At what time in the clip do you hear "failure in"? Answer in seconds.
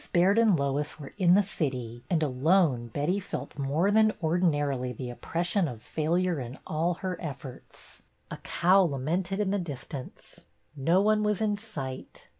5.83-6.57